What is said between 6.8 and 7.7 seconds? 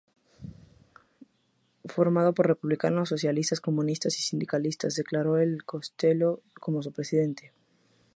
su presidente.